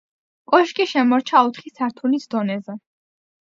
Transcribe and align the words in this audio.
კოშკი 0.53 0.87
შემორჩა 0.93 1.43
ოთხი 1.51 1.75
სართულის 1.77 2.29
დონეზე. 2.35 2.81